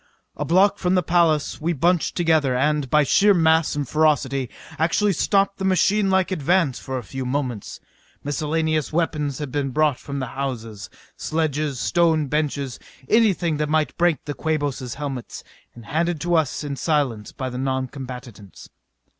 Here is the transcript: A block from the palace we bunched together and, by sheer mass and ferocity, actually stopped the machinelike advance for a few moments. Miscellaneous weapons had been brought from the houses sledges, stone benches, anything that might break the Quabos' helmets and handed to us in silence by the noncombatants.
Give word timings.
A 0.35 0.43
block 0.45 0.79
from 0.79 0.95
the 0.95 1.03
palace 1.03 1.61
we 1.61 1.73
bunched 1.73 2.15
together 2.17 2.55
and, 2.55 2.89
by 2.89 3.03
sheer 3.03 3.35
mass 3.35 3.75
and 3.75 3.87
ferocity, 3.87 4.49
actually 4.79 5.13
stopped 5.13 5.59
the 5.59 5.63
machinelike 5.63 6.31
advance 6.31 6.79
for 6.79 6.97
a 6.97 7.03
few 7.03 7.23
moments. 7.23 7.79
Miscellaneous 8.23 8.91
weapons 8.91 9.37
had 9.37 9.51
been 9.51 9.69
brought 9.69 9.99
from 9.99 10.17
the 10.17 10.25
houses 10.33 10.89
sledges, 11.17 11.79
stone 11.79 12.25
benches, 12.29 12.79
anything 13.09 13.57
that 13.57 13.69
might 13.69 13.95
break 13.95 14.25
the 14.25 14.33
Quabos' 14.33 14.95
helmets 14.95 15.43
and 15.75 15.85
handed 15.85 16.19
to 16.21 16.33
us 16.33 16.63
in 16.63 16.75
silence 16.77 17.31
by 17.31 17.51
the 17.51 17.59
noncombatants. 17.59 18.69